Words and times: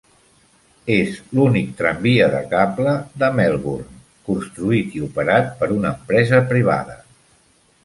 És 0.93 1.19
l'únic 1.39 1.67
tramvia 1.81 2.29
de 2.35 2.39
cable 2.53 2.95
de 3.25 3.29
Melbourne 3.41 4.01
construït 4.31 4.97
i 5.01 5.05
operat 5.11 5.55
per 5.63 5.71
una 5.79 5.93
empresa 5.99 6.43
privada. 6.55 7.01